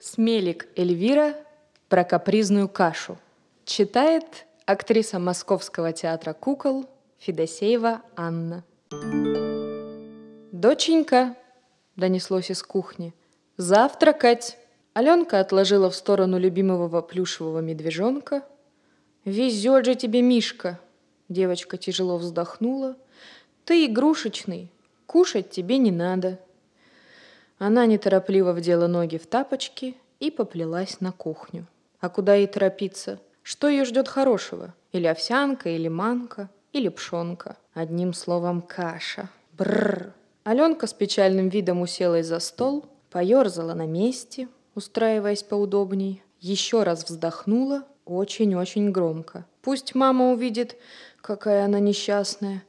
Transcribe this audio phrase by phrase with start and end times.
[0.00, 1.34] Смелик Эльвира
[1.90, 3.18] про капризную кашу.
[3.66, 6.86] Читает актриса Московского театра кукол
[7.18, 8.64] Федосеева Анна.
[10.52, 11.36] «Доченька!»–
[11.96, 13.12] донеслось из кухни.
[13.58, 14.56] «Завтракать!»
[14.94, 18.42] Аленка отложила в сторону любимого плюшевого медвежонка.
[19.26, 20.80] «Везет же тебе, Мишка!»
[21.28, 22.96] Девочка тяжело вздохнула.
[23.66, 24.70] «Ты игрушечный,
[25.04, 26.38] кушать тебе не надо».
[27.60, 31.66] Она неторопливо вдела ноги в тапочки и поплелась на кухню.
[32.00, 33.20] А куда ей торопиться?
[33.42, 34.72] Что ее ждет хорошего?
[34.92, 37.58] Или овсянка, или манка, или пшенка?
[37.74, 39.28] Одним словом, каша.
[39.58, 40.14] Бррр.
[40.42, 47.84] Аленка с печальным видом уселась за стол, поерзала на месте, устраиваясь поудобней, еще раз вздохнула
[48.06, 49.44] очень-очень громко.
[49.60, 50.76] Пусть мама увидит,
[51.20, 52.62] какая она несчастная,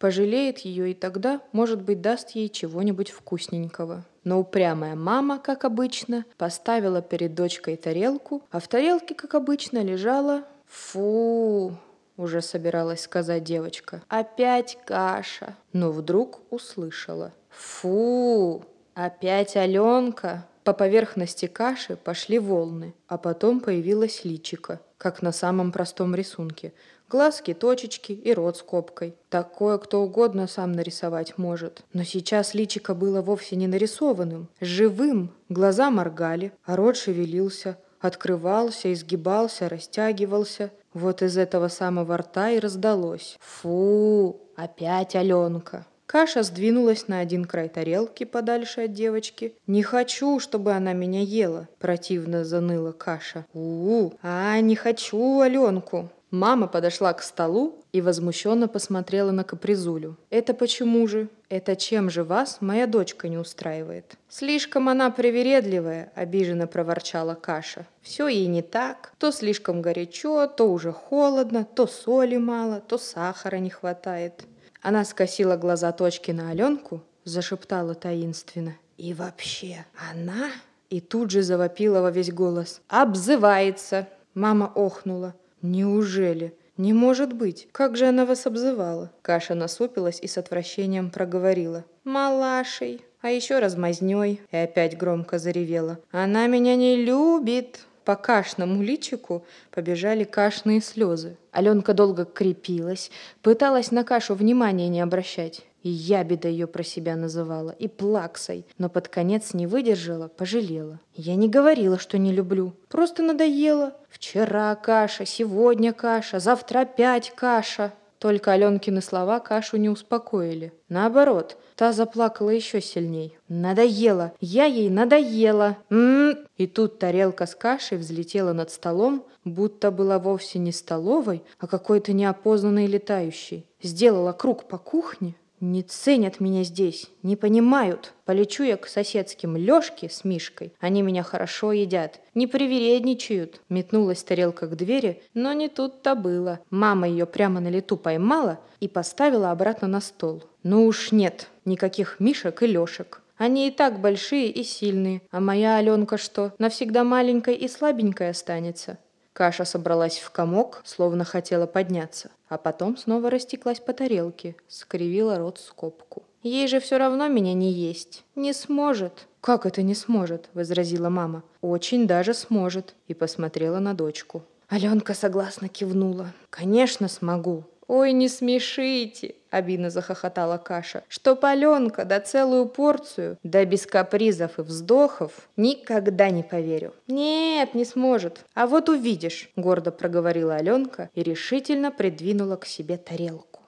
[0.00, 4.04] пожалеет ее и тогда, может быть, даст ей чего-нибудь вкусненького.
[4.24, 10.44] Но упрямая мама, как обычно, поставила перед дочкой тарелку, а в тарелке, как обычно, лежала...
[10.66, 11.76] Фу,
[12.16, 14.02] уже собиралась сказать девочка.
[14.08, 15.56] Опять каша.
[15.72, 17.32] Но вдруг услышала.
[17.50, 20.46] Фу, опять Аленка.
[20.64, 26.74] По поверхности каши пошли волны, а потом появилась личика, как на самом простом рисунке.
[27.08, 29.16] Глазки, точечки и рот с копкой.
[29.30, 31.82] Такое кто угодно сам нарисовать может.
[31.94, 34.48] Но сейчас личико было вовсе не нарисованным.
[34.60, 35.32] Живым.
[35.48, 40.70] Глаза моргали, а рот шевелился, открывался, изгибался, растягивался.
[40.92, 43.38] Вот из этого самого рта и раздалось.
[43.40, 45.86] Фу, опять Аленка.
[46.10, 49.54] Каша сдвинулась на один край тарелки подальше от девочки.
[49.68, 53.46] «Не хочу, чтобы она меня ела»,– противно заныла Каша.
[53.54, 56.08] «У-у, а не хочу Аленку».
[56.32, 60.16] Мама подошла к столу и возмущенно посмотрела на капризулю.
[60.30, 61.28] «Это почему же?
[61.48, 67.86] Это чем же вас моя дочка не устраивает?» «Слишком она привередливая»,— обиженно проворчала Каша.
[68.02, 69.12] «Все ей не так.
[69.18, 74.44] То слишком горячо, то уже холодно, то соли мало, то сахара не хватает».
[74.82, 78.76] Она скосила глаза точки на Аленку, зашептала таинственно.
[78.96, 80.50] «И вообще, она...»
[80.90, 82.80] И тут же завопила во весь голос.
[82.88, 85.34] «Обзывается!» Мама охнула.
[85.62, 86.52] «Неужели?
[86.76, 87.68] Не может быть!
[87.70, 91.84] Как же она вас обзывала?» Каша насупилась и с отвращением проговорила.
[92.04, 96.00] «Малашей, а еще размазней!» И опять громко заревела.
[96.10, 101.36] «Она меня не любит!» По кашному личику побежали кашные слезы.
[101.52, 103.08] Аленка долго крепилась,
[103.40, 105.62] пыталась на кашу внимания не обращать.
[105.84, 110.98] И ябеда ее про себя называла, и плаксой, но под конец не выдержала, пожалела.
[111.14, 113.92] Я не говорила, что не люблю, просто надоело.
[114.08, 117.92] Вчера каша, сегодня каша, завтра опять каша.
[118.20, 120.74] Только Аленкины слова кашу не успокоили.
[120.90, 123.38] Наоборот, та заплакала еще сильней.
[123.48, 125.78] Надоело, я ей надоела.
[125.88, 126.46] М-м-м.
[126.58, 132.12] И тут тарелка с кашей взлетела над столом, будто была вовсе не столовой, а какой-то
[132.12, 133.64] неопознанной летающей.
[133.82, 138.14] Сделала круг по кухне, не ценят меня здесь, не понимают.
[138.24, 140.72] Полечу я к соседским Лёшке с Мишкой.
[140.80, 142.20] Они меня хорошо едят.
[142.34, 143.60] Не привередничают.
[143.68, 146.60] Метнулась тарелка к двери, но не тут-то было.
[146.70, 150.42] Мама ее прямо на лету поймала и поставила обратно на стол.
[150.62, 153.22] Ну уж нет, никаких Мишек и Лёшек.
[153.36, 155.22] Они и так большие и сильные.
[155.30, 158.98] А моя Аленка что, навсегда маленькой и слабенькой останется?
[159.32, 165.58] Каша собралась в комок, словно хотела подняться, а потом снова растеклась по тарелке, скривила рот
[165.58, 166.24] скобку.
[166.42, 168.24] «Ей же все равно меня не есть.
[168.34, 169.26] Не сможет».
[169.40, 171.42] «Как это не сможет?»– возразила мама.
[171.60, 174.42] «Очень даже сможет»,– и посмотрела на дочку.
[174.68, 176.32] Аленка согласно кивнула.
[176.50, 177.64] «Конечно смогу.
[177.92, 181.02] «Ой, не смешите!»— обидно захохотала Каша.
[181.08, 186.94] «Что паленка, да целую порцию, да без капризов и вздохов, никогда не поверю».
[187.08, 188.44] «Нет, не сможет.
[188.54, 193.60] А вот увидишь»,— гордо проговорила Аленка и решительно придвинула к себе тарелку.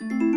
[0.00, 0.29] Thank you.